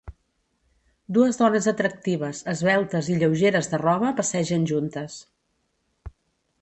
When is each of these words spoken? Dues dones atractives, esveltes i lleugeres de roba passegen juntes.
Dues 1.17 1.37
dones 1.41 1.67
atractives, 1.71 2.41
esveltes 2.55 3.11
i 3.13 3.19
lleugeres 3.25 3.69
de 3.75 3.81
roba 3.85 4.13
passegen 4.21 4.67
juntes. 4.73 5.19